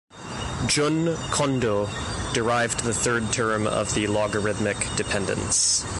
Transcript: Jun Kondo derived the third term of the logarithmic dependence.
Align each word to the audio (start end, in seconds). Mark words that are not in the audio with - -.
Jun 0.65 1.15
Kondo 1.29 1.85
derived 2.33 2.79
the 2.79 2.91
third 2.91 3.31
term 3.31 3.67
of 3.67 3.93
the 3.93 4.07
logarithmic 4.07 4.77
dependence. 4.95 5.85